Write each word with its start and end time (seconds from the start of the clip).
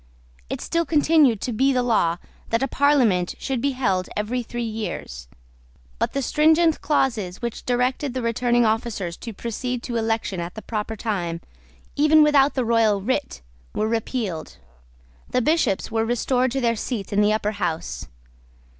It 0.49 0.61
still 0.61 0.83
continued 0.83 1.41
to 1.41 1.53
be 1.53 1.71
the 1.71 1.83
law 1.83 2.17
that 2.49 2.63
a 2.63 2.67
Parliament 2.67 3.35
should 3.37 3.61
be 3.61 3.73
held 3.73 4.09
every 4.17 4.41
three 4.41 4.63
years: 4.63 5.27
but 5.99 6.13
the 6.13 6.23
stringent 6.23 6.81
clauses 6.81 7.39
which 7.39 7.63
directed 7.67 8.15
the 8.15 8.23
returning 8.23 8.65
officers 8.65 9.15
to 9.17 9.31
proceed 9.31 9.83
to 9.83 9.97
election 9.97 10.39
at 10.39 10.55
the 10.55 10.63
proper 10.63 10.95
time, 10.95 11.39
even 11.95 12.23
without 12.23 12.55
the 12.55 12.65
royal 12.65 12.99
writ, 12.99 13.41
were 13.75 13.87
repealed. 13.87 14.57
The 15.29 15.39
Bishops 15.39 15.91
were 15.91 16.03
restored 16.03 16.49
to 16.53 16.61
their 16.61 16.75
seats 16.75 17.13
in 17.13 17.21
the 17.21 17.31
Upper 17.33 17.51
House. 17.51 18.07